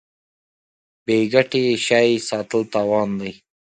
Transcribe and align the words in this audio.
بې 1.05 1.17
ګټې 1.33 1.63
شی 1.85 2.09
ساتل 2.29 2.61
تاوان 2.73 3.09
دی. 3.19 3.31